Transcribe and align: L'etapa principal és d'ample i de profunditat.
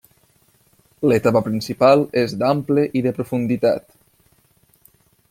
L'etapa 1.11 1.43
principal 1.47 2.01
és 2.21 2.33
d'ample 2.45 2.87
i 3.01 3.05
de 3.09 3.13
profunditat. 3.19 3.87